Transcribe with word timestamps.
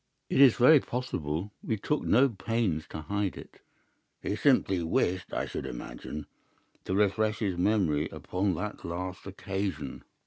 "'It 0.31 0.41
is 0.41 0.55
very 0.55 0.79
possible. 0.79 1.53
We 1.61 1.77
took 1.77 2.01
no 2.01 2.27
pains 2.27 2.87
to 2.87 3.01
hide 3.01 3.37
it.' 3.37 3.59
"'He 4.23 4.35
simply 4.35 4.81
wished, 4.81 5.31
I 5.31 5.45
should 5.45 5.67
imagine, 5.67 6.25
to 6.85 6.95
refresh 6.95 7.37
his 7.37 7.55
memory 7.59 8.09
upon 8.09 8.55
that 8.55 8.83
last 8.83 9.27
occasion. 9.27 10.03